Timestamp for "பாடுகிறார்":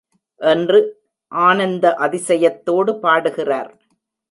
2.99-3.71